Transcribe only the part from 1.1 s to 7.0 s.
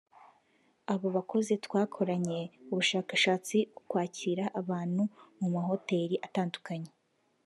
bakozi twakoranye ubushakashatsi ku kwakira abantu mu mahoteli atandukanye